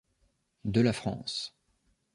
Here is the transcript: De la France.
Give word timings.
De 0.65 0.81
la 0.81 0.93
France. 0.93 1.53